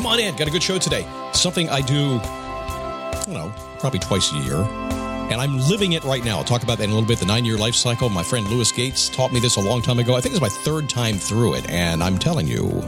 Come 0.00 0.06
on 0.06 0.18
in. 0.18 0.34
Got 0.34 0.48
a 0.48 0.50
good 0.50 0.62
show 0.62 0.78
today. 0.78 1.06
Something 1.34 1.68
I 1.68 1.82
do, 1.82 2.18
I 2.22 3.22
don't 3.26 3.34
know, 3.34 3.52
probably 3.80 3.98
twice 3.98 4.32
a 4.32 4.38
year. 4.38 4.56
And 4.56 5.34
I'm 5.34 5.58
living 5.68 5.92
it 5.92 6.02
right 6.04 6.24
now. 6.24 6.38
I'll 6.38 6.44
talk 6.44 6.62
about 6.62 6.78
that 6.78 6.84
in 6.84 6.90
a 6.90 6.94
little 6.94 7.06
bit. 7.06 7.18
The 7.18 7.26
nine 7.26 7.44
year 7.44 7.58
life 7.58 7.74
cycle. 7.74 8.08
My 8.08 8.22
friend 8.22 8.48
Louis 8.48 8.72
Gates 8.72 9.10
taught 9.10 9.30
me 9.30 9.40
this 9.40 9.56
a 9.56 9.60
long 9.60 9.82
time 9.82 9.98
ago. 9.98 10.16
I 10.16 10.22
think 10.22 10.34
it's 10.34 10.40
my 10.40 10.48
third 10.48 10.88
time 10.88 11.16
through 11.16 11.56
it. 11.56 11.68
And 11.68 12.02
I'm 12.02 12.18
telling 12.18 12.46
you, 12.46 12.82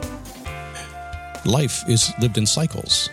life 1.45 1.87
is 1.87 2.15
lived 2.19 2.39
in 2.39 2.47
cycles. 2.47 3.11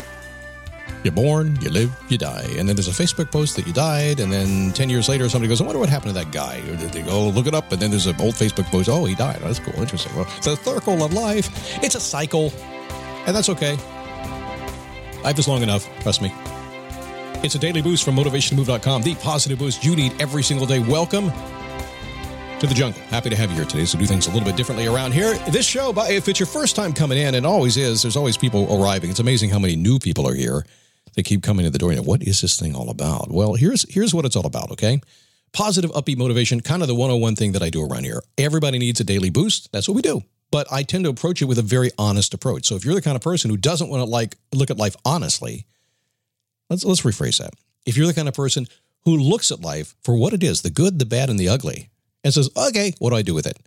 You're 1.03 1.11
born, 1.11 1.59
you 1.61 1.69
live, 1.69 1.93
you 2.07 2.17
die. 2.17 2.47
And 2.57 2.69
then 2.69 2.77
there's 2.77 2.87
a 2.87 3.03
Facebook 3.03 3.33
post 3.33 3.57
that 3.57 3.67
you 3.67 3.73
died. 3.73 4.21
And 4.21 4.31
then 4.31 4.71
10 4.71 4.89
years 4.89 5.09
later, 5.09 5.27
somebody 5.27 5.49
goes, 5.49 5.59
I 5.59 5.65
wonder 5.65 5.79
what 5.79 5.89
happened 5.89 6.15
to 6.15 6.23
that 6.23 6.31
guy. 6.31 6.61
They 6.61 7.01
go, 7.01 7.27
look 7.27 7.47
it 7.47 7.53
up. 7.53 7.69
And 7.73 7.81
then 7.81 7.91
there's 7.91 8.07
an 8.07 8.15
old 8.21 8.35
Facebook 8.35 8.67
post, 8.67 8.87
oh, 8.87 9.03
he 9.03 9.13
died. 9.13 9.39
Oh, 9.41 9.47
that's 9.47 9.59
cool. 9.59 9.77
Interesting. 9.77 10.15
Well, 10.15 10.25
it's 10.37 10.47
a 10.47 10.55
circle 10.55 11.03
of 11.03 11.11
life. 11.11 11.49
It's 11.83 11.95
a 11.95 11.99
cycle. 11.99 12.53
And 13.25 13.35
that's 13.35 13.49
okay. 13.49 13.77
I 15.23 15.27
have 15.27 15.47
long 15.47 15.61
enough. 15.61 15.87
Trust 16.01 16.21
me. 16.21 16.33
It's 17.41 17.55
a 17.55 17.59
daily 17.59 17.81
boost 17.81 18.03
from 18.03 18.15
motivationmove.com, 18.15 19.01
the 19.01 19.15
positive 19.15 19.59
boost 19.59 19.83
you 19.83 19.95
need 19.95 20.19
every 20.21 20.43
single 20.43 20.65
day. 20.65 20.79
Welcome 20.79 21.31
to 22.59 22.67
the 22.67 22.73
jungle. 22.73 23.01
Happy 23.03 23.29
to 23.29 23.35
have 23.35 23.49
you 23.49 23.55
here 23.55 23.65
today. 23.65 23.85
So 23.85 23.97
do 23.97 24.05
things 24.05 24.27
a 24.27 24.31
little 24.31 24.45
bit 24.45 24.57
differently 24.57 24.87
around 24.87 25.13
here. 25.13 25.35
This 25.49 25.65
show, 25.65 25.93
if 26.09 26.27
it's 26.27 26.39
your 26.39 26.47
first 26.47 26.75
time 26.75 26.91
coming 26.91 27.17
in, 27.17 27.35
and 27.35 27.45
always 27.45 27.77
is, 27.77 28.01
there's 28.01 28.17
always 28.17 28.37
people 28.37 28.67
arriving. 28.81 29.09
It's 29.09 29.19
amazing 29.19 29.49
how 29.49 29.59
many 29.59 29.75
new 29.75 29.99
people 29.99 30.27
are 30.27 30.33
here. 30.33 30.65
They 31.15 31.23
keep 31.23 31.41
coming 31.41 31.65
to 31.65 31.69
the 31.69 31.79
door. 31.79 31.91
You 31.91 31.97
know, 31.97 32.03
what 32.03 32.23
is 32.23 32.41
this 32.41 32.59
thing 32.59 32.75
all 32.75 32.89
about? 32.89 33.31
Well, 33.31 33.53
here's 33.53 33.89
here's 33.91 34.13
what 34.13 34.25
it's 34.25 34.35
all 34.35 34.45
about. 34.45 34.71
Okay, 34.71 35.01
positive, 35.53 35.91
upbeat 35.91 36.17
motivation, 36.17 36.59
kind 36.59 36.81
of 36.81 36.87
the 36.87 36.95
101 36.95 37.35
thing 37.35 37.53
that 37.53 37.63
I 37.63 37.69
do 37.69 37.83
around 37.83 38.03
here. 38.03 38.21
Everybody 38.37 38.79
needs 38.79 38.99
a 38.99 39.03
daily 39.03 39.29
boost. 39.29 39.71
That's 39.71 39.87
what 39.87 39.95
we 39.95 40.01
do. 40.01 40.23
But 40.51 40.67
I 40.71 40.83
tend 40.83 41.03
to 41.03 41.09
approach 41.09 41.41
it 41.41 41.45
with 41.45 41.59
a 41.59 41.63
very 41.63 41.91
honest 41.97 42.33
approach. 42.33 42.67
So 42.67 42.75
if 42.75 42.83
you're 42.83 42.95
the 42.95 43.01
kind 43.01 43.15
of 43.15 43.21
person 43.21 43.49
who 43.51 43.57
doesn't 43.57 43.89
want 43.89 44.01
to 44.01 44.09
like 44.09 44.35
look 44.53 44.71
at 44.71 44.77
life 44.77 44.95
honestly, 45.05 45.65
let's 46.69 46.83
let's 46.83 47.01
rephrase 47.01 47.37
that. 47.39 47.53
If 47.85 47.97
you're 47.97 48.07
the 48.07 48.13
kind 48.13 48.27
of 48.27 48.33
person 48.33 48.67
who 49.05 49.15
looks 49.17 49.51
at 49.51 49.61
life 49.61 49.95
for 50.03 50.15
what 50.15 50.33
it 50.33 50.43
is, 50.43 50.61
the 50.61 50.69
good, 50.69 50.99
the 50.99 51.05
bad, 51.05 51.29
and 51.29 51.39
the 51.39 51.49
ugly, 51.49 51.89
and 52.23 52.33
says, 52.33 52.49
okay, 52.57 52.93
what 52.99 53.11
do 53.11 53.15
I 53.15 53.21
do 53.21 53.33
with 53.33 53.47
it? 53.47 53.57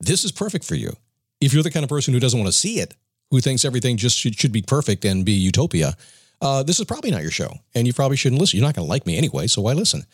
This 0.00 0.24
is 0.24 0.32
perfect 0.32 0.64
for 0.64 0.74
you. 0.74 0.92
If 1.40 1.52
you're 1.52 1.62
the 1.62 1.70
kind 1.70 1.84
of 1.84 1.90
person 1.90 2.14
who 2.14 2.20
doesn't 2.20 2.38
want 2.38 2.50
to 2.50 2.58
see 2.58 2.80
it, 2.80 2.94
who 3.30 3.40
thinks 3.40 3.64
everything 3.64 3.96
just 3.96 4.18
should, 4.18 4.38
should 4.38 4.52
be 4.52 4.62
perfect 4.62 5.04
and 5.04 5.24
be 5.24 5.32
utopia, 5.32 5.94
uh, 6.40 6.62
this 6.62 6.80
is 6.80 6.86
probably 6.86 7.10
not 7.10 7.22
your 7.22 7.30
show. 7.30 7.52
And 7.74 7.86
you 7.86 7.92
probably 7.92 8.16
shouldn't 8.16 8.40
listen. 8.40 8.58
You're 8.58 8.66
not 8.66 8.74
going 8.74 8.86
to 8.86 8.90
like 8.90 9.06
me 9.06 9.18
anyway, 9.18 9.46
so 9.46 9.62
why 9.62 9.74
listen? 9.74 10.04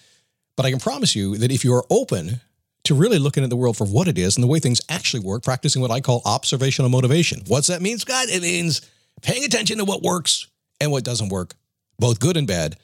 But 0.56 0.66
I 0.66 0.70
can 0.70 0.80
promise 0.80 1.14
you 1.14 1.36
that 1.36 1.52
if 1.52 1.64
you 1.64 1.74
are 1.74 1.84
open 1.90 2.40
to 2.86 2.94
really 2.94 3.18
looking 3.18 3.44
at 3.44 3.50
the 3.50 3.56
world 3.56 3.76
for 3.76 3.86
what 3.86 4.08
it 4.08 4.18
is 4.18 4.36
and 4.36 4.42
the 4.42 4.48
way 4.48 4.58
things 4.58 4.80
actually 4.88 5.20
work, 5.20 5.42
practicing 5.42 5.82
what 5.82 5.90
I 5.90 6.00
call 6.00 6.22
observational 6.24 6.90
motivation. 6.90 7.42
What's 7.46 7.66
that 7.66 7.82
mean, 7.82 7.98
Scott? 7.98 8.26
It 8.28 8.42
means 8.42 8.80
paying 9.22 9.44
attention 9.44 9.78
to 9.78 9.84
what 9.84 10.02
works 10.02 10.46
and 10.80 10.90
what 10.90 11.04
doesn't 11.04 11.28
work, 11.28 11.54
both 11.98 12.20
good 12.20 12.36
and 12.36 12.46
bad. 12.46 12.76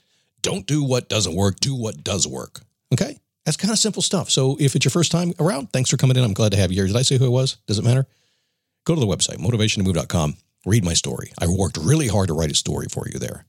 Don't 0.43 0.67
do 0.67 0.83
what 0.83 1.09
doesn't 1.09 1.37
work, 1.37 1.61
do 1.61 1.75
what 1.75 2.03
does 2.03 2.27
work. 2.27 2.61
Okay? 2.93 3.19
That's 3.45 3.57
kind 3.57 3.73
of 3.73 3.79
simple 3.79 4.03
stuff. 4.03 4.31
So 4.31 4.57
if 4.61 4.75
it's 4.75 4.85
your 4.85 4.91
first 4.91 5.13
time 5.13 5.33
around, 5.39 5.73
thanks 5.73 5.91
for 5.91 5.97
coming 5.97 6.17
in. 6.17 6.25
I'm 6.25 6.33
glad 6.33 6.53
to 6.53 6.59
have 6.59 6.71
you 6.71 6.79
here. 6.79 6.87
Did 6.87 6.97
I 6.97 7.03
say 7.03 7.19
who 7.19 7.27
it 7.27 7.31
was? 7.31 7.57
Does 7.67 7.79
it 7.79 7.85
matter? 7.85 8.07
Go 8.85 8.95
to 8.95 9.01
the 9.01 9.07
website, 9.07 9.39
motivationtomove.com. 9.39 10.37
Read 10.67 10.85
my 10.85 10.95
story. 10.95 11.33
I 11.41 11.47
worked 11.47 11.77
really 11.77 12.09
hard 12.09 12.29
to 12.29 12.35
write 12.35 12.51
a 12.51 12.55
story 12.55 12.87
for 12.91 13.07
you 13.09 13.19
there. 13.19 13.45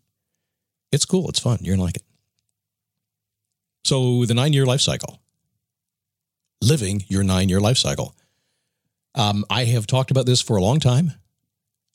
It's 0.92 1.06
cool. 1.06 1.30
It's 1.30 1.40
fun. 1.40 1.60
You're 1.62 1.76
going 1.76 1.80
to 1.80 1.86
like 1.86 1.96
it. 1.98 2.04
So, 3.86 4.26
the 4.26 4.34
nine 4.34 4.54
year 4.54 4.66
life 4.66 4.82
cycle, 4.82 5.20
living 6.74 7.06
your 7.08 7.24
nine 7.24 7.50
year 7.50 7.60
life 7.60 7.78
cycle. 7.78 8.16
Um, 9.14 9.46
I 9.48 9.66
have 9.66 9.86
talked 9.86 10.10
about 10.10 10.26
this 10.26 10.42
for 10.42 10.58
a 10.58 10.62
long 10.62 10.80
time. 10.80 11.12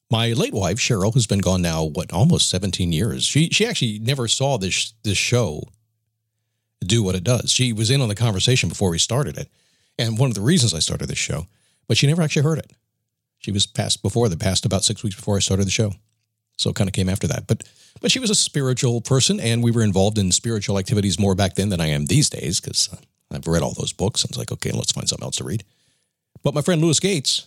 My 0.09 0.33
late 0.35 0.55
wife, 0.55 0.79
Cheryl, 0.79 1.13
who's 1.13 1.27
been 1.27 1.41
gone 1.41 1.63
now, 1.63 1.83
what, 1.83 2.13
almost 2.13 2.49
17 2.49 2.93
years, 2.93 3.25
she, 3.25 3.49
she 3.51 3.67
actually 3.67 3.99
never 3.99 4.29
saw 4.29 4.57
this, 4.57 4.95
this 5.03 5.19
show 5.19 5.65
do 6.87 7.03
what 7.03 7.17
it 7.17 7.25
does. 7.25 7.51
She 7.51 7.73
was 7.73 7.91
in 7.91 8.01
on 8.01 8.09
the 8.09 8.15
conversation 8.15 8.69
before 8.69 8.91
we 8.91 8.99
started 8.99 9.37
it. 9.37 9.49
And 9.99 10.17
one 10.17 10.31
of 10.31 10.37
the 10.37 10.49
reasons 10.53 10.73
I 10.73 10.79
started 10.79 11.09
this 11.09 11.19
show, 11.19 11.49
but 11.89 11.97
she 11.97 12.07
never 12.07 12.23
actually 12.23 12.45
heard 12.45 12.61
it. 12.61 12.73
She 13.39 13.51
was 13.51 13.67
passed 13.67 14.01
before 14.01 14.29
the 14.29 14.37
passed 14.37 14.65
about 14.65 14.85
six 14.85 15.03
weeks 15.03 15.17
before 15.17 15.37
I 15.37 15.41
started 15.41 15.67
the 15.67 15.73
show. 15.73 15.93
So 16.57 16.71
it 16.71 16.77
kind 16.77 16.89
of 16.89 16.95
came 16.95 17.09
after 17.09 17.27
that. 17.27 17.49
But 17.49 17.65
but 18.01 18.13
she 18.13 18.21
was 18.21 18.31
a 18.31 18.35
spiritual 18.35 19.01
person, 19.01 19.41
and 19.41 19.63
we 19.63 19.73
were 19.73 19.83
involved 19.83 20.19
in 20.19 20.31
spiritual 20.31 20.79
activities 20.79 21.19
more 21.19 21.35
back 21.35 21.55
then 21.55 21.69
than 21.69 21.81
I 21.81 21.89
am 21.89 22.07
these 22.07 22.31
days 22.31 22.61
because 22.61 22.89
I've 23.31 23.47
read 23.47 23.63
all 23.63 23.75
those 23.75 23.93
books. 23.93 24.25
I 24.25 24.29
was 24.31 24.39
like, 24.39 24.53
okay, 24.53 24.73
let's 24.73 24.93
find 24.93 25.09
something 25.09 25.25
else 25.25 25.37
to 25.37 25.45
read. 25.45 25.65
But 26.43 26.55
my 26.55 26.63
friend 26.63 26.81
Louis 26.81 27.01
Gates 27.01 27.47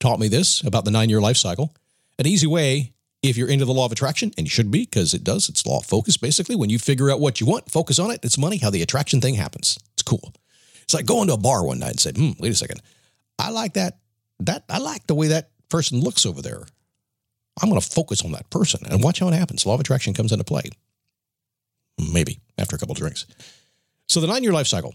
taught 0.00 0.18
me 0.18 0.28
this 0.28 0.62
about 0.62 0.84
the 0.84 0.90
nine 0.90 1.10
year 1.10 1.20
life 1.20 1.36
cycle. 1.36 1.74
An 2.18 2.26
easy 2.26 2.46
way, 2.46 2.92
if 3.22 3.36
you're 3.36 3.48
into 3.48 3.64
the 3.64 3.72
law 3.72 3.86
of 3.86 3.92
attraction, 3.92 4.32
and 4.36 4.46
you 4.46 4.50
should 4.50 4.70
be 4.70 4.80
because 4.80 5.14
it 5.14 5.24
does, 5.24 5.48
it's 5.48 5.66
law 5.66 5.78
of 5.78 5.86
focus 5.86 6.16
basically. 6.16 6.56
When 6.56 6.70
you 6.70 6.78
figure 6.78 7.10
out 7.10 7.20
what 7.20 7.40
you 7.40 7.46
want, 7.46 7.70
focus 7.70 7.98
on 7.98 8.10
it, 8.10 8.20
it's 8.22 8.38
money, 8.38 8.58
how 8.58 8.70
the 8.70 8.82
attraction 8.82 9.20
thing 9.20 9.34
happens. 9.34 9.78
It's 9.94 10.02
cool. 10.02 10.32
It's 10.82 10.94
like 10.94 11.06
going 11.06 11.28
to 11.28 11.34
a 11.34 11.38
bar 11.38 11.64
one 11.64 11.78
night 11.78 11.90
and 11.90 12.00
said, 12.00 12.16
hmm, 12.16 12.32
wait 12.38 12.52
a 12.52 12.54
second. 12.54 12.82
I 13.38 13.50
like 13.50 13.74
that. 13.74 13.98
That 14.40 14.64
I 14.68 14.78
like 14.78 15.06
the 15.06 15.14
way 15.14 15.28
that 15.28 15.50
person 15.68 16.00
looks 16.00 16.26
over 16.26 16.42
there. 16.42 16.66
I'm 17.62 17.68
going 17.68 17.80
to 17.80 17.88
focus 17.88 18.24
on 18.24 18.32
that 18.32 18.50
person 18.50 18.80
and 18.90 19.02
watch 19.02 19.20
how 19.20 19.28
it 19.28 19.34
happens. 19.34 19.64
Law 19.64 19.74
of 19.74 19.80
attraction 19.80 20.12
comes 20.12 20.32
into 20.32 20.44
play. 20.44 20.64
Maybe 22.12 22.40
after 22.58 22.74
a 22.74 22.78
couple 22.78 22.94
drinks. 22.94 23.26
So 24.08 24.20
the 24.20 24.26
nine 24.26 24.42
year 24.42 24.52
life 24.52 24.66
cycle. 24.66 24.94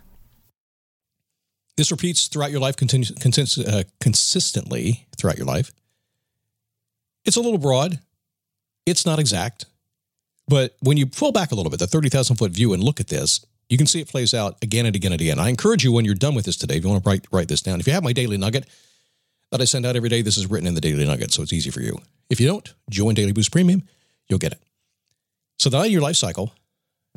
This 1.77 1.91
repeats 1.91 2.27
throughout 2.27 2.51
your 2.51 2.59
life 2.59 2.75
continu- 2.75 3.67
uh, 3.67 3.83
consistently 3.99 5.07
throughout 5.17 5.37
your 5.37 5.47
life. 5.47 5.71
It's 7.25 7.37
a 7.37 7.41
little 7.41 7.57
broad. 7.57 7.99
It's 8.85 9.05
not 9.05 9.19
exact. 9.19 9.65
But 10.47 10.75
when 10.81 10.97
you 10.97 11.05
pull 11.05 11.31
back 11.31 11.51
a 11.51 11.55
little 11.55 11.69
bit, 11.69 11.79
the 11.79 11.87
30,000 11.87 12.35
foot 12.35 12.51
view, 12.51 12.73
and 12.73 12.83
look 12.83 12.99
at 12.99 13.07
this, 13.07 13.45
you 13.69 13.77
can 13.77 13.87
see 13.87 14.01
it 14.01 14.09
plays 14.09 14.33
out 14.33 14.57
again 14.61 14.85
and 14.85 14.95
again 14.95 15.13
and 15.13 15.21
again. 15.21 15.39
I 15.39 15.49
encourage 15.49 15.83
you 15.83 15.93
when 15.93 16.03
you're 16.03 16.15
done 16.15 16.35
with 16.35 16.45
this 16.45 16.57
today, 16.57 16.75
if 16.75 16.83
you 16.83 16.89
want 16.89 17.03
to 17.03 17.09
write, 17.09 17.25
write 17.31 17.47
this 17.47 17.61
down, 17.61 17.79
if 17.79 17.87
you 17.87 17.93
have 17.93 18.03
my 18.03 18.11
daily 18.11 18.37
nugget 18.37 18.67
that 19.51 19.61
I 19.61 19.65
send 19.65 19.85
out 19.85 19.95
every 19.95 20.09
day, 20.09 20.21
this 20.21 20.37
is 20.37 20.47
written 20.49 20.67
in 20.67 20.75
the 20.75 20.81
daily 20.81 21.05
nugget, 21.05 21.31
so 21.31 21.41
it's 21.41 21.53
easy 21.53 21.69
for 21.69 21.81
you. 21.81 21.97
If 22.29 22.39
you 22.39 22.47
don't, 22.47 22.73
join 22.89 23.13
Daily 23.13 23.31
Boost 23.31 23.51
Premium, 23.51 23.83
you'll 24.27 24.39
get 24.39 24.53
it. 24.53 24.61
So 25.59 25.69
the 25.69 25.77
nine 25.77 25.91
year 25.91 26.01
life 26.01 26.15
cycle 26.15 26.53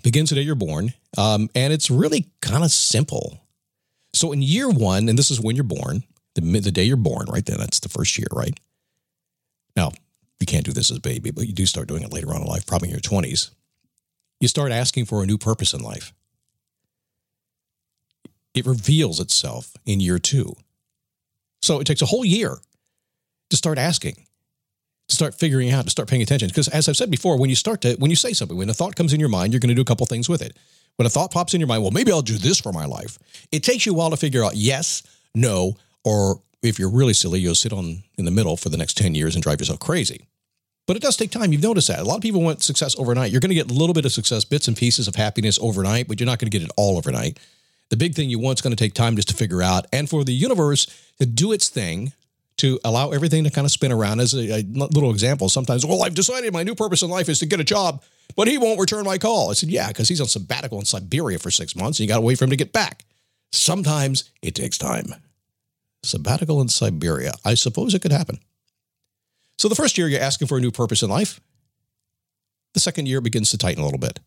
begins 0.03 0.31
the 0.31 0.37
day 0.37 0.43
you're 0.43 0.55
born, 0.55 0.93
um, 1.17 1.49
and 1.55 1.73
it's 1.73 1.91
really 1.91 2.27
kind 2.41 2.63
of 2.63 2.71
simple. 2.71 3.41
So 4.15 4.33
in 4.33 4.43
year 4.43 4.71
one, 4.71 5.09
and 5.11 5.19
this 5.19 5.31
is 5.31 5.41
when 5.41 5.57
you're 5.57 5.65
born, 5.65 6.05
the, 6.37 6.41
the 6.41 6.73
day 6.73 6.85
you're 6.85 6.97
born, 6.97 7.27
right 7.29 7.45
then, 7.45 7.59
that's 7.59 7.81
the 7.81 7.91
first 7.91 8.19
year, 8.19 8.29
right? 8.33 8.59
Now, 9.77 9.93
you 10.41 10.47
can't 10.47 10.65
do 10.67 10.73
this 10.73 10.91
as 10.91 10.99
a 10.99 11.03
baby, 11.03 11.31
but 11.33 11.47
you 11.47 11.53
do 11.55 11.67
start 11.67 11.89
doing 11.89 12.03
it 12.05 12.13
later 12.13 12.33
on 12.35 12.43
in 12.43 12.49
life, 12.49 12.67
probably 12.67 12.89
in 12.89 12.95
your 12.95 13.01
20s. 13.01 13.51
You 14.41 14.49
start 14.49 14.73
asking 14.73 15.07
for 15.07 15.23
a 15.23 15.27
new 15.27 15.39
purpose 15.39 15.75
in 15.75 15.81
life. 15.83 16.13
It 18.55 18.67
reveals 18.67 19.21
itself 19.21 19.75
in 19.87 20.01
year 20.01 20.19
two. 20.21 20.55
So 21.63 21.81
it 21.81 21.87
takes 21.87 22.03
a 22.03 22.07
whole 22.07 22.25
year 22.25 22.59
to 23.51 23.57
start 23.57 23.79
asking. 23.79 24.17
to 25.09 25.15
start 25.15 25.35
figuring 25.35 25.71
out, 25.71 25.85
to 25.85 25.91
start 25.91 26.09
paying 26.09 26.23
attention. 26.23 26.49
Because 26.49 26.69
as 26.69 26.89
I've 26.89 26.97
said 26.97 27.11
before, 27.11 27.39
when 27.39 27.51
you 27.51 27.57
start 27.57 27.81
to, 27.83 27.95
when 27.97 28.11
you 28.11 28.17
say 28.17 28.33
something, 28.33 28.57
when 28.57 28.71
a 28.71 28.75
thought 28.75 28.97
comes 28.97 29.13
in 29.13 29.21
your 29.21 29.29
mind, 29.29 29.53
you're 29.53 29.61
going 29.61 29.69
to 29.69 29.75
do 29.75 29.83
a 29.83 29.85
couple 29.85 30.07
things 30.07 30.29
with 30.29 30.43
it. 30.43 30.57
When 30.97 31.07
a 31.07 31.11
thought 31.11 31.33
pops 31.33 31.55
in 31.55 31.61
your 31.61 31.67
mind, 31.67 31.83
well, 31.83 31.91
maybe 31.91 32.13
I'll 32.13 32.23
do 32.23 32.39
this 32.39 32.61
for 32.61 32.73
my 32.73 32.85
life. 32.85 33.19
It 33.51 33.63
takes 33.65 33.85
you 33.85 33.93
a 33.93 33.95
while 33.97 34.11
to 34.11 34.17
figure 34.17 34.45
out 34.45 34.55
yes, 34.55 35.03
no, 35.35 35.77
or 36.05 36.41
if 36.63 36.79
you're 36.79 36.91
really 36.91 37.15
silly, 37.15 37.41
you'll 37.41 37.55
sit 37.55 37.73
on 37.73 38.03
in 38.17 38.25
the 38.25 38.31
middle 38.31 38.57
for 38.57 38.69
the 38.69 38.77
next 38.77 38.97
10 38.97 39.15
years 39.15 39.35
and 39.35 39.43
drive 39.43 39.61
yourself 39.61 39.81
crazy. 39.81 40.27
But 40.87 40.97
it 40.97 41.03
does 41.03 41.17
take 41.17 41.31
time. 41.31 41.53
You've 41.53 41.63
noticed 41.63 41.89
that. 41.89 42.01
A 42.01 42.05
lot 42.05 42.17
of 42.17 42.23
people 42.23 42.43
want 42.43 42.63
success 42.63 42.95
overnight. 42.99 43.33
You're 43.33 43.41
going 43.41 43.51
to 43.51 43.55
get 43.55 43.71
a 43.71 43.75
little 43.75 43.95
bit 43.95 44.05
of 44.05 44.13
success, 44.13 44.45
bits 44.45 44.69
and 44.69 44.77
pieces 44.77 45.09
of 45.09 45.15
happiness 45.15 45.59
overnight, 45.61 46.09
but 46.09 46.21
you're 46.21 46.27
not 46.27 46.39
going 46.39 46.51
to 46.51 46.57
get 46.57 46.65
it 46.65 46.73
all 46.77 46.97
overnight. 46.99 47.39
The 47.91 47.97
big 47.97 48.15
thing 48.15 48.29
you 48.29 48.39
want 48.39 48.59
is 48.59 48.63
going 48.63 48.77
to 48.77 48.83
take 48.83 48.95
time 48.95 49.17
just 49.17 49.29
to 49.29 49.35
figure 49.35 49.63
out 49.63 49.87
and 49.93 50.09
for 50.09 50.25
the 50.25 50.33
universe 50.33 50.87
to 51.19 51.27
do 51.27 51.53
its 51.53 51.69
thing 51.69 52.13
to 52.59 52.79
allow 52.85 53.11
everything 53.11 53.45
to 53.45 53.51
kind 53.51 53.65
of 53.65 53.71
spin 53.71 53.93
around. 53.93 54.21
As 54.21 54.35
a, 54.35 54.61
a 54.61 54.63
little 54.63 55.11
example, 55.11 55.49
sometimes, 55.49 55.85
well, 55.85 56.03
I've 56.03 56.15
decided 56.15 56.53
my 56.53 56.63
new 56.63 56.75
purpose 56.75 57.03
in 57.03 57.11
life 57.11 57.29
is 57.29 57.39
to 57.41 57.47
get 57.47 57.61
a 57.61 57.65
job, 57.65 58.03
but 58.37 58.49
he 58.49 58.59
won't 58.59 58.81
return 58.81 59.05
my 59.05 59.19
call. 59.19 59.51
I 59.51 59.55
said, 59.55 59.71
yeah, 59.71 59.89
because 59.89 60.09
he's 60.09 60.21
on 60.21 60.29
sabbatical 60.29 60.79
in 60.79 60.85
Siberia 60.85 61.39
for 61.39 61.51
six 61.51 61.75
months 61.75 61.99
and 61.99 62.05
you 62.05 62.09
got 62.09 62.19
to 62.19 62.25
wait 62.25 62.39
for 62.39 62.45
him 62.45 62.51
to 62.51 62.57
get 62.57 62.73
back. 62.73 63.05
Sometimes 63.53 64.31
it 64.43 64.55
takes 64.55 64.79
time. 64.79 65.15
Sabbatical 66.03 66.61
in 66.61 66.69
Siberia. 66.69 67.33
I 67.45 67.55
suppose 67.55 67.95
it 67.95 68.03
could 68.03 68.13
happen. 68.13 68.39
So 69.59 69.69
the 69.69 69.75
first 69.75 69.97
year, 69.97 70.09
you're 70.09 70.21
asking 70.21 70.49
for 70.49 70.59
a 70.59 70.61
new 70.61 70.71
purpose 70.71 71.03
in 71.03 71.11
life. 71.11 71.41
The 72.75 72.81
second 72.81 73.07
year 73.07 73.21
begins 73.21 73.51
to 73.51 73.59
tighten 73.59 73.81
a 73.81 73.85
little 73.85 74.01
bit. 74.01 74.19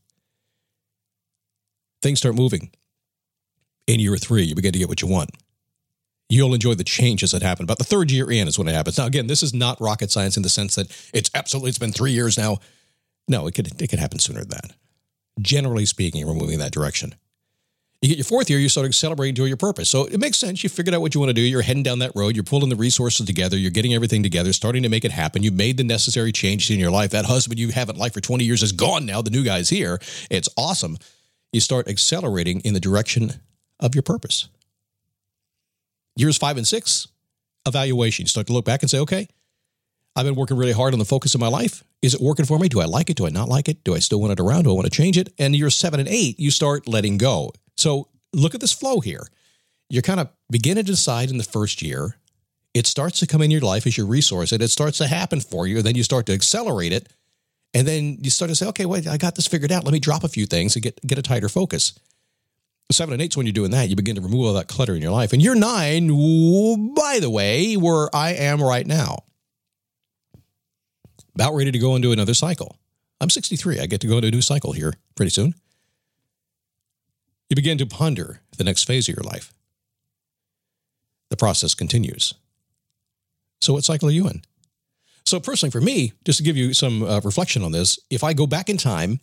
Things 2.02 2.20
start 2.20 2.36
moving. 2.36 2.72
In 3.88 4.00
year 4.00 4.18
three, 4.18 4.44
you 4.44 4.56
begin 4.56 4.74
to 4.74 4.80
get 4.80 4.90
what 4.90 5.02
you 5.02 5.08
want. 5.08 5.32
You'll 6.30 6.54
enjoy 6.54 6.74
the 6.74 6.84
changes 6.84 7.32
that 7.32 7.42
happen. 7.42 7.64
About 7.64 7.78
the 7.78 7.86
third 7.86 8.12
year 8.12 8.30
in 8.30 8.48
is 8.48 8.60
when 8.60 8.68
it 8.68 8.74
happens. 8.74 8.98
Now, 8.98 9.06
again, 9.06 9.28
this 9.28 9.44
is 9.44 9.54
not 9.54 9.80
rocket 9.80 10.12
science 10.12 10.36
in 10.36 10.44
the 10.44 10.50
sense 10.50 10.76
that 10.76 10.88
it's 11.14 11.32
absolutely, 11.34 11.70
it's 11.70 11.80
been 11.80 11.94
three 11.94 12.12
years 12.12 12.38
now. 12.38 12.58
No, 13.28 13.48
it 13.48 13.56
could, 13.56 13.82
it 13.82 13.90
could 13.90 14.00
happen 14.00 14.20
sooner 14.20 14.42
than 14.42 14.50
that. 14.50 14.72
Generally 15.40 15.86
speaking, 15.86 16.26
we're 16.28 16.34
moving 16.34 16.56
in 16.56 16.60
that 16.60 16.72
direction. 16.72 17.16
You 18.02 18.10
get 18.10 18.18
your 18.18 18.26
fourth 18.26 18.50
year, 18.50 18.60
you 18.60 18.70
start 18.70 18.86
accelerating 18.86 19.34
to 19.36 19.46
your 19.48 19.58
purpose. 19.58 19.90
So 19.90 20.06
it 20.06 20.20
makes 20.20 20.38
sense. 20.38 20.64
You 20.64 20.70
figured 20.70 20.94
out 20.94 21.02
what 21.02 21.16
you 21.16 21.20
want 21.20 21.30
to 21.30 21.34
do. 21.34 21.42
You're 21.42 21.64
heading 21.64 21.82
down 21.82 22.00
that 22.00 22.12
road. 22.14 22.36
You're 22.36 22.44
pulling 22.44 22.70
the 22.70 22.76
resources 22.76 23.26
together. 23.26 23.58
You're 23.58 23.72
getting 23.72 23.94
everything 23.96 24.22
together, 24.22 24.54
starting 24.54 24.84
to 24.84 24.90
make 24.90 25.04
it 25.04 25.12
happen. 25.12 25.42
You 25.42 25.52
made 25.52 25.78
the 25.78 25.84
necessary 25.84 26.32
changes 26.32 26.70
in 26.70 26.80
your 26.80 26.92
life. 26.92 27.10
That 27.10 27.26
husband 27.26 27.58
you 27.58 27.70
haven't 27.70 27.98
liked 27.98 28.14
for 28.14 28.22
20 28.22 28.44
years 28.44 28.62
is 28.62 28.72
gone 28.72 29.08
now. 29.08 29.24
The 29.24 29.32
new 29.32 29.44
guy's 29.44 29.70
here. 29.70 30.00
It's 30.30 30.50
awesome. 30.56 30.98
You 31.52 31.60
start 31.60 31.88
accelerating 31.88 32.60
in 32.60 32.76
the 32.76 32.80
direction 32.80 33.32
of 33.80 33.96
your 33.96 34.04
purpose. 34.04 34.48
Years 36.18 36.38
five 36.38 36.58
and 36.58 36.68
six, 36.68 37.08
evaluation. 37.66 38.24
You 38.24 38.28
start 38.28 38.48
to 38.48 38.54
look 38.54 38.66
back 38.66 38.82
and 38.82 38.90
say, 38.90 39.00
okay, 39.00 39.28
I've 40.16 40.26
been 40.26 40.36
working 40.36 40.58
really 40.58 40.72
hard 40.72 40.94
on 40.94 41.00
the 41.00 41.06
focus 41.06 41.36
of 41.36 41.42
my 41.42 41.48
life. 41.48 41.84
Is 42.02 42.16
it 42.16 42.22
working 42.22 42.46
for 42.46 42.58
me? 42.58 42.68
Do 42.68 42.82
I 42.82 42.86
like 42.86 43.12
it? 43.12 43.18
Do 43.18 43.28
I 43.28 43.30
not 43.30 43.50
like 43.50 43.70
it? 43.70 43.84
Do 43.84 43.94
I 43.94 44.00
still 44.00 44.20
want 44.20 44.34
it 44.34 44.40
around? 44.40 44.64
Do 44.64 44.72
I 44.72 44.74
want 44.74 44.86
to 44.86 44.92
change 44.92 45.16
it? 45.16 45.32
And 45.38 45.56
years 45.56 45.76
seven 45.76 46.00
and 46.00 46.10
eight, 46.10 46.40
you 46.40 46.50
start 46.50 46.88
letting 46.88 47.20
go. 47.20 47.54
So 47.76 48.08
look 48.34 48.56
at 48.56 48.62
this 48.62 48.74
flow 48.74 49.00
here. 49.00 49.28
You're 49.90 50.02
kind 50.02 50.20
of 50.20 50.30
beginning 50.50 50.86
to 50.86 50.92
decide 50.92 51.30
in 51.30 51.38
the 51.38 51.44
first 51.44 51.84
year. 51.84 52.18
It 52.74 52.88
starts 52.88 53.20
to 53.20 53.28
come 53.28 53.44
in 53.44 53.52
your 53.52 53.62
life 53.62 53.86
as 53.86 53.96
your 53.96 54.08
resource 54.08 54.52
and 54.52 54.62
it 54.62 54.70
starts 54.70 54.98
to 54.98 55.08
happen 55.08 55.40
for 55.40 55.68
you. 55.68 55.78
And 55.78 55.86
then 55.86 55.96
you 55.96 56.04
start 56.04 56.26
to 56.26 56.34
accelerate 56.34 56.94
it. 56.94 57.14
And 57.74 57.88
then 57.88 58.18
you 58.22 58.32
start 58.32 58.50
to 58.50 58.56
say, 58.56 58.66
okay, 58.68 58.86
wait, 58.86 59.08
I 59.08 59.18
got 59.18 59.36
this 59.36 59.46
figured 59.46 59.72
out. 59.72 59.84
Let 59.84 59.94
me 59.94 60.00
drop 60.00 60.24
a 60.24 60.30
few 60.30 60.48
things 60.48 60.76
and 60.76 60.84
get, 60.84 61.00
get 61.06 61.20
a 61.20 61.22
tighter 61.22 61.50
focus. 61.50 61.94
Seven 62.92 63.14
and 63.14 63.22
eight's 63.22 63.36
when 63.36 63.46
you're 63.46 63.54
doing 63.54 63.72
that, 63.72 63.90
you 63.90 63.96
begin 63.96 64.16
to 64.16 64.22
remove 64.22 64.46
all 64.46 64.54
that 64.54 64.68
clutter 64.68 64.96
in 64.96 65.02
your 65.02 65.12
life. 65.12 65.34
And 65.34 65.42
you're 65.42 65.56
nine, 65.56 66.08
by 66.94 67.20
the 67.20 67.30
way, 67.30 67.76
where 67.76 68.14
I 68.16 68.34
am 68.34 68.62
right 68.62 68.88
now. 68.88 69.24
About 71.36 71.54
ready 71.54 71.72
to 71.72 71.80
go 71.80 71.96
into 71.96 72.12
another 72.12 72.34
cycle. 72.34 72.78
I'm 73.20 73.30
63. 73.30 73.80
I 73.80 73.88
get 73.88 74.02
to 74.02 74.08
go 74.08 74.16
into 74.16 74.30
a 74.30 74.32
new 74.32 74.42
cycle 74.42 74.72
here 74.72 74.94
pretty 75.16 75.32
soon 75.32 75.54
you 77.50 77.56
begin 77.56 77.78
to 77.78 77.86
ponder 77.86 78.42
the 78.58 78.64
next 78.64 78.84
phase 78.86 79.08
of 79.08 79.16
your 79.16 79.24
life. 79.24 79.54
The 81.30 81.38
process 81.38 81.74
continues. 81.74 82.34
So, 83.62 83.74
what 83.74 83.84
cycle 83.84 84.10
are 84.10 84.14
you 84.14 84.28
in? 84.28 84.42
So, 85.26 85.40
personally, 85.40 85.72
for 85.72 85.82
me, 85.82 86.14
just 86.26 86.38
to 86.38 86.44
give 86.44 86.58
you 86.58 86.74
some 86.74 87.04
uh, 87.04 87.20
reflection 87.22 87.64
on 87.64 87.72
this, 87.72 88.00
if 88.10 88.24
I 88.24 88.34
go 88.34 88.48
back 88.48 88.70
in 88.70 88.78
time 88.78 89.20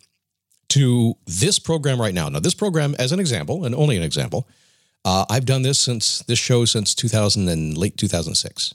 to 0.69 1.15
this 1.25 1.59
program 1.59 1.99
right 1.99 2.13
now, 2.13 2.29
now, 2.29 2.39
this 2.39 2.53
program, 2.53 2.95
as 2.99 3.11
an 3.11 3.19
example, 3.19 3.65
and 3.65 3.75
only 3.75 3.97
an 3.97 4.03
example, 4.03 4.47
uh, 5.03 5.25
I've 5.29 5.45
done 5.45 5.61
this 5.61 5.79
since 5.79 6.19
this 6.23 6.39
show 6.39 6.65
since 6.65 6.95
2000 6.95 7.47
and 7.47 7.77
late 7.77 7.97
2006. 7.97 8.73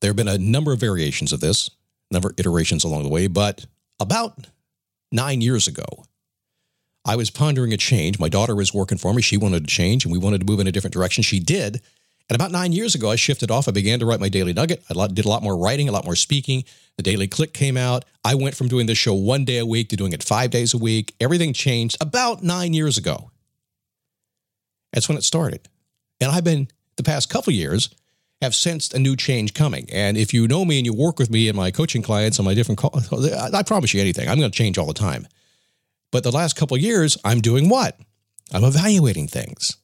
There 0.00 0.10
have 0.10 0.16
been 0.16 0.28
a 0.28 0.38
number 0.38 0.72
of 0.72 0.80
variations 0.80 1.32
of 1.32 1.40
this, 1.40 1.70
number 2.10 2.30
of 2.30 2.38
iterations 2.38 2.84
along 2.84 3.02
the 3.02 3.08
way, 3.08 3.26
but 3.26 3.66
about 3.98 4.46
nine 5.10 5.40
years 5.40 5.66
ago, 5.66 5.84
I 7.04 7.16
was 7.16 7.30
pondering 7.30 7.72
a 7.72 7.78
change. 7.78 8.18
My 8.18 8.28
daughter 8.28 8.54
was 8.54 8.74
working 8.74 8.98
for 8.98 9.14
me. 9.14 9.22
She 9.22 9.38
wanted 9.38 9.66
to 9.66 9.74
change 9.74 10.04
and 10.04 10.12
we 10.12 10.18
wanted 10.18 10.40
to 10.40 10.46
move 10.46 10.60
in 10.60 10.66
a 10.66 10.72
different 10.72 10.92
direction. 10.92 11.22
She 11.22 11.40
did. 11.40 11.80
And 12.28 12.36
about 12.36 12.52
nine 12.52 12.72
years 12.72 12.94
ago, 12.94 13.10
I 13.10 13.16
shifted 13.16 13.50
off. 13.50 13.68
I 13.68 13.70
began 13.70 14.00
to 14.00 14.06
write 14.06 14.20
my 14.20 14.28
daily 14.28 14.52
nugget. 14.52 14.82
I 14.90 15.06
did 15.06 15.24
a 15.24 15.28
lot 15.28 15.42
more 15.42 15.56
writing, 15.56 15.88
a 15.88 15.92
lot 15.92 16.04
more 16.04 16.16
speaking. 16.16 16.64
The 16.96 17.02
daily 17.02 17.26
click 17.26 17.54
came 17.54 17.76
out. 17.76 18.04
I 18.22 18.34
went 18.34 18.54
from 18.54 18.68
doing 18.68 18.86
this 18.86 18.98
show 18.98 19.14
one 19.14 19.44
day 19.44 19.58
a 19.58 19.64
week 19.64 19.88
to 19.90 19.96
doing 19.96 20.12
it 20.12 20.22
five 20.22 20.50
days 20.50 20.74
a 20.74 20.78
week. 20.78 21.14
Everything 21.20 21.52
changed 21.54 21.96
about 22.00 22.42
nine 22.42 22.74
years 22.74 22.98
ago. 22.98 23.30
That's 24.92 25.08
when 25.08 25.16
it 25.16 25.24
started. 25.24 25.68
And 26.20 26.30
I've 26.30 26.44
been, 26.44 26.68
the 26.96 27.02
past 27.02 27.30
couple 27.30 27.52
years, 27.52 27.88
have 28.42 28.54
sensed 28.54 28.94
a 28.94 28.98
new 28.98 29.16
change 29.16 29.54
coming. 29.54 29.88
And 29.92 30.16
if 30.16 30.34
you 30.34 30.46
know 30.46 30.64
me 30.64 30.78
and 30.78 30.86
you 30.86 30.92
work 30.92 31.18
with 31.18 31.30
me 31.30 31.48
and 31.48 31.56
my 31.56 31.70
coaching 31.70 32.02
clients 32.02 32.38
on 32.38 32.44
my 32.44 32.54
different 32.54 32.78
calls, 32.78 33.10
I 33.32 33.62
promise 33.62 33.94
you 33.94 34.00
anything. 34.00 34.28
I'm 34.28 34.38
going 34.38 34.50
to 34.50 34.56
change 34.56 34.76
all 34.76 34.86
the 34.86 34.94
time. 34.94 35.26
But 36.12 36.24
the 36.24 36.32
last 36.32 36.56
couple 36.56 36.76
years, 36.76 37.16
I'm 37.24 37.40
doing 37.40 37.68
what? 37.68 37.98
I'm 38.52 38.64
evaluating 38.64 39.28
things. 39.28 39.76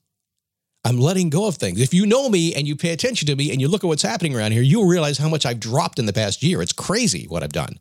I'm 0.84 0.98
letting 0.98 1.30
go 1.30 1.46
of 1.46 1.56
things. 1.56 1.80
If 1.80 1.94
you 1.94 2.04
know 2.04 2.28
me 2.28 2.54
and 2.54 2.68
you 2.68 2.76
pay 2.76 2.90
attention 2.90 3.26
to 3.26 3.36
me 3.36 3.50
and 3.50 3.60
you 3.60 3.68
look 3.68 3.82
at 3.82 3.86
what's 3.86 4.02
happening 4.02 4.36
around 4.36 4.52
here, 4.52 4.62
you'll 4.62 4.86
realize 4.86 5.16
how 5.16 5.30
much 5.30 5.46
I've 5.46 5.60
dropped 5.60 5.98
in 5.98 6.04
the 6.04 6.12
past 6.12 6.42
year. 6.42 6.60
It's 6.60 6.74
crazy 6.74 7.26
what 7.26 7.42
I've 7.42 7.52
done. 7.52 7.78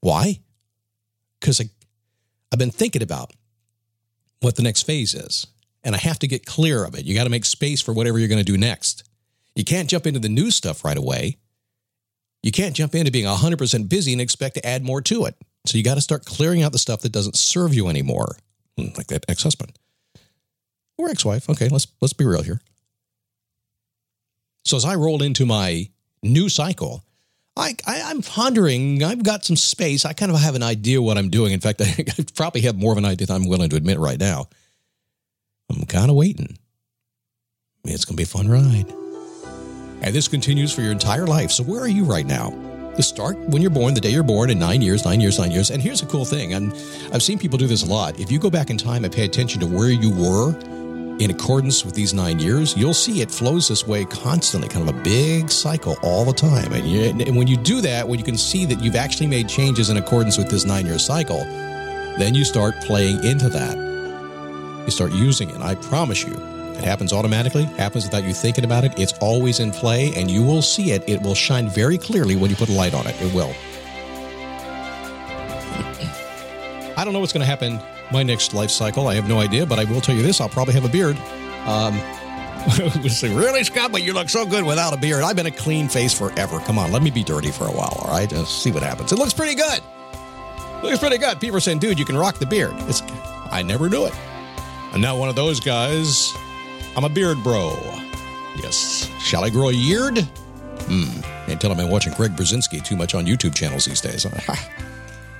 Why? 0.00 0.38
Because 1.40 1.60
I've 2.52 2.58
been 2.58 2.70
thinking 2.70 3.02
about 3.02 3.32
what 4.40 4.54
the 4.54 4.62
next 4.62 4.82
phase 4.82 5.14
is, 5.14 5.46
and 5.82 5.94
I 5.94 5.98
have 5.98 6.20
to 6.20 6.28
get 6.28 6.46
clear 6.46 6.84
of 6.84 6.94
it. 6.94 7.04
You 7.04 7.14
got 7.14 7.24
to 7.24 7.30
make 7.30 7.44
space 7.44 7.80
for 7.80 7.92
whatever 7.92 8.18
you're 8.18 8.28
going 8.28 8.44
to 8.44 8.44
do 8.44 8.58
next. 8.58 9.02
You 9.56 9.64
can't 9.64 9.90
jump 9.90 10.06
into 10.06 10.20
the 10.20 10.28
new 10.28 10.50
stuff 10.52 10.84
right 10.84 10.96
away. 10.96 11.38
You 12.42 12.52
can't 12.52 12.74
jump 12.74 12.94
into 12.94 13.12
being 13.12 13.26
100% 13.26 13.88
busy 13.88 14.12
and 14.12 14.20
expect 14.20 14.54
to 14.54 14.66
add 14.66 14.84
more 14.84 15.00
to 15.02 15.24
it. 15.24 15.36
So 15.66 15.78
you 15.78 15.84
got 15.84 15.94
to 15.94 16.00
start 16.00 16.24
clearing 16.24 16.62
out 16.62 16.72
the 16.72 16.78
stuff 16.78 17.02
that 17.02 17.12
doesn't 17.12 17.36
serve 17.36 17.74
you 17.74 17.88
anymore, 17.88 18.36
hmm, 18.76 18.88
like 18.96 19.08
that 19.08 19.24
ex-husband 19.28 19.72
or 21.02 21.10
ex-wife. 21.10 21.48
Okay, 21.50 21.68
let's 21.68 21.86
let's 22.00 22.12
be 22.12 22.24
real 22.24 22.42
here. 22.42 22.60
So 24.64 24.76
as 24.76 24.84
I 24.84 24.94
roll 24.94 25.22
into 25.22 25.44
my 25.44 25.88
new 26.22 26.48
cycle, 26.48 27.04
I, 27.56 27.74
I 27.86 27.96
am 27.96 28.22
pondering. 28.22 29.02
I've 29.02 29.22
got 29.22 29.44
some 29.44 29.56
space. 29.56 30.04
I 30.04 30.12
kind 30.12 30.30
of 30.30 30.40
have 30.40 30.54
an 30.54 30.62
idea 30.62 31.02
what 31.02 31.18
I'm 31.18 31.28
doing. 31.28 31.52
In 31.52 31.60
fact, 31.60 31.80
I, 31.80 31.84
I 32.18 32.24
probably 32.34 32.62
have 32.62 32.76
more 32.76 32.92
of 32.92 32.98
an 32.98 33.04
idea 33.04 33.26
than 33.26 33.36
I'm 33.36 33.48
willing 33.48 33.70
to 33.70 33.76
admit 33.76 33.98
right 33.98 34.18
now. 34.18 34.48
I'm 35.70 35.84
kind 35.86 36.10
of 36.10 36.16
waiting. 36.16 36.58
It's 37.84 38.04
going 38.04 38.14
to 38.14 38.16
be 38.16 38.22
a 38.22 38.26
fun 38.26 38.48
ride. 38.48 38.92
And 40.02 40.14
this 40.14 40.28
continues 40.28 40.72
for 40.72 40.82
your 40.82 40.92
entire 40.92 41.26
life. 41.26 41.50
So 41.50 41.62
where 41.64 41.80
are 41.80 41.88
you 41.88 42.04
right 42.04 42.26
now? 42.26 42.50
The 42.96 43.02
start 43.02 43.38
when 43.38 43.62
you're 43.62 43.70
born, 43.70 43.94
the 43.94 44.00
day 44.00 44.10
you're 44.10 44.22
born, 44.22 44.50
in 44.50 44.58
nine 44.58 44.82
years, 44.82 45.04
nine 45.04 45.20
years, 45.20 45.38
nine 45.38 45.50
years. 45.50 45.70
And 45.70 45.82
here's 45.82 46.02
a 46.02 46.06
cool 46.06 46.26
thing, 46.26 46.52
and 46.52 46.72
I've 47.12 47.22
seen 47.22 47.38
people 47.38 47.56
do 47.56 47.66
this 47.66 47.82
a 47.84 47.86
lot. 47.86 48.20
If 48.20 48.30
you 48.30 48.38
go 48.38 48.50
back 48.50 48.68
in 48.68 48.76
time 48.76 49.04
and 49.04 49.12
pay 49.12 49.24
attention 49.24 49.60
to 49.60 49.66
where 49.66 49.88
you 49.88 50.10
were 50.10 50.52
in 51.18 51.30
accordance 51.30 51.84
with 51.84 51.94
these 51.94 52.14
nine 52.14 52.38
years, 52.38 52.76
you'll 52.76 52.94
see 52.94 53.20
it 53.20 53.30
flows 53.30 53.68
this 53.68 53.86
way 53.86 54.04
constantly, 54.04 54.68
kind 54.68 54.88
of 54.88 54.96
a 54.96 55.02
big 55.02 55.50
cycle 55.50 55.96
all 56.02 56.24
the 56.24 56.32
time. 56.32 56.72
And, 56.72 56.88
you, 56.88 57.02
and 57.02 57.36
when 57.36 57.46
you 57.46 57.56
do 57.56 57.80
that, 57.82 58.08
when 58.08 58.18
you 58.18 58.24
can 58.24 58.36
see 58.36 58.64
that 58.66 58.80
you've 58.80 58.96
actually 58.96 59.28
made 59.28 59.48
changes 59.48 59.90
in 59.90 59.96
accordance 59.96 60.38
with 60.38 60.50
this 60.50 60.64
nine 60.64 60.86
year 60.86 60.98
cycle, 60.98 61.38
then 62.18 62.34
you 62.34 62.44
start 62.44 62.74
playing 62.82 63.22
into 63.24 63.48
that. 63.50 63.76
You 64.84 64.90
start 64.90 65.12
using 65.12 65.50
it. 65.50 65.60
I 65.60 65.74
promise 65.76 66.24
you, 66.24 66.32
it 66.32 66.84
happens 66.84 67.12
automatically, 67.12 67.64
happens 67.64 68.04
without 68.04 68.24
you 68.24 68.32
thinking 68.32 68.64
about 68.64 68.84
it. 68.84 68.98
It's 68.98 69.12
always 69.20 69.60
in 69.60 69.70
play, 69.70 70.12
and 70.16 70.30
you 70.30 70.42
will 70.42 70.62
see 70.62 70.92
it. 70.92 71.08
It 71.08 71.22
will 71.22 71.34
shine 71.34 71.68
very 71.68 71.98
clearly 71.98 72.36
when 72.36 72.50
you 72.50 72.56
put 72.56 72.68
a 72.68 72.72
light 72.72 72.94
on 72.94 73.06
it. 73.06 73.20
It 73.20 73.32
will. 73.32 73.50
I 76.96 77.04
don't 77.04 77.12
know 77.12 77.20
what's 77.20 77.32
going 77.32 77.42
to 77.42 77.46
happen 77.46 77.80
my 78.12 78.22
next 78.22 78.54
life 78.54 78.70
cycle. 78.70 79.08
I 79.08 79.14
have 79.14 79.28
no 79.28 79.40
idea, 79.40 79.66
but 79.66 79.78
I 79.78 79.84
will 79.84 80.00
tell 80.00 80.14
you 80.14 80.22
this: 80.22 80.40
I'll 80.40 80.48
probably 80.48 80.74
have 80.74 80.84
a 80.84 80.88
beard. 80.88 81.16
Um, 81.66 81.94
say, 83.08 83.34
really, 83.34 83.64
Scott? 83.64 83.90
But 83.90 84.02
you 84.02 84.12
look 84.12 84.28
so 84.28 84.46
good 84.46 84.64
without 84.64 84.92
a 84.92 84.96
beard. 84.96 85.22
I've 85.22 85.36
been 85.36 85.46
a 85.46 85.50
clean 85.50 85.88
face 85.88 86.16
forever. 86.16 86.60
Come 86.60 86.78
on, 86.78 86.92
let 86.92 87.02
me 87.02 87.10
be 87.10 87.24
dirty 87.24 87.50
for 87.50 87.66
a 87.66 87.72
while, 87.72 87.96
all 87.98 88.10
right? 88.10 88.30
Let's 88.30 88.50
see 88.50 88.70
what 88.70 88.82
happens. 88.82 89.12
It 89.12 89.18
looks 89.18 89.32
pretty 89.32 89.54
good. 89.54 89.80
Looks 90.82 90.98
pretty 90.98 91.18
good. 91.18 91.40
People 91.40 91.56
are 91.56 91.60
saying, 91.60 91.78
dude, 91.78 91.98
you 91.98 92.04
can 92.04 92.16
rock 92.16 92.38
the 92.38 92.46
beard. 92.46 92.74
It's, 92.88 93.02
I 93.50 93.62
never 93.62 93.88
knew 93.88 94.04
it. 94.04 94.14
I'm 94.92 95.00
not 95.00 95.16
one 95.16 95.28
of 95.28 95.36
those 95.36 95.58
guys 95.58 96.32
I'm 96.94 97.04
a 97.04 97.08
beard 97.08 97.42
bro. 97.42 97.70
Yes. 98.56 99.10
Shall 99.18 99.44
I 99.44 99.50
grow 99.50 99.70
a 99.70 99.72
beard? 99.72 100.18
Hmm. 100.18 101.20
Can't 101.46 101.60
tell 101.60 101.70
I've 101.70 101.78
been 101.78 101.88
watching 101.88 102.12
Greg 102.12 102.32
Brzezinski 102.32 102.84
too 102.84 102.96
much 102.96 103.14
on 103.14 103.24
YouTube 103.24 103.54
channels 103.54 103.86
these 103.86 104.00
days. 104.00 104.26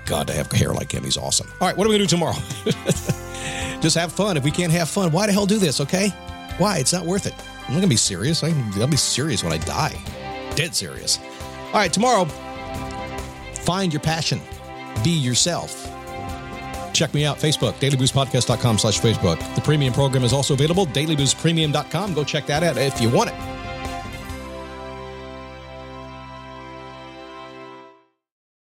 God, 0.06 0.26
to 0.26 0.32
have 0.32 0.50
hair 0.50 0.72
like 0.72 0.92
him, 0.92 1.04
he's 1.04 1.16
awesome. 1.16 1.48
All 1.60 1.68
right, 1.68 1.76
what 1.76 1.86
are 1.86 1.90
we 1.90 1.96
going 1.96 2.08
to 2.08 2.14
do 2.14 2.16
tomorrow? 2.16 2.36
Just 3.80 3.96
have 3.96 4.12
fun. 4.12 4.36
If 4.36 4.44
we 4.44 4.50
can't 4.50 4.72
have 4.72 4.88
fun, 4.88 5.10
why 5.12 5.26
the 5.26 5.32
hell 5.32 5.46
do 5.46 5.58
this, 5.58 5.80
okay? 5.80 6.08
Why? 6.58 6.78
It's 6.78 6.92
not 6.92 7.04
worth 7.04 7.26
it. 7.26 7.34
I'm 7.38 7.74
not 7.74 7.80
going 7.80 7.82
to 7.82 7.88
be 7.88 7.96
serious. 7.96 8.42
I'll 8.42 8.86
be 8.86 8.96
serious 8.96 9.42
when 9.42 9.52
I 9.52 9.58
die. 9.58 10.00
Dead 10.54 10.74
serious. 10.74 11.18
All 11.68 11.74
right, 11.74 11.92
tomorrow, 11.92 12.26
find 13.54 13.92
your 13.92 14.00
passion. 14.00 14.40
Be 15.02 15.10
yourself. 15.10 15.88
Check 16.92 17.14
me 17.14 17.24
out, 17.24 17.38
Facebook, 17.38 17.72
dailyboostpodcast.com 17.74 18.78
slash 18.78 19.00
Facebook. 19.00 19.54
The 19.54 19.62
premium 19.62 19.94
program 19.94 20.24
is 20.24 20.32
also 20.32 20.54
available, 20.54 20.86
dailyboostpremium.com. 20.86 22.14
Go 22.14 22.24
check 22.24 22.46
that 22.46 22.62
out 22.62 22.76
if 22.76 23.00
you 23.00 23.08
want 23.08 23.30
it. 23.30 23.51